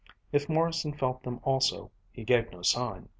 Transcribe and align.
If 0.31 0.49
Morrison 0.49 0.93
felt 0.93 1.21
them 1.21 1.39
also, 1.43 1.91
he 2.11 2.23
gave 2.23 2.49
no 2.51 2.63
sign. 2.63 3.07